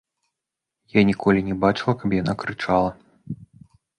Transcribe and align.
Я 0.93 1.01
ніколі 1.09 1.43
не 1.51 1.57
бачыла, 1.65 1.93
каб 2.03 2.17
яна 2.21 2.33
крычала. 2.45 2.89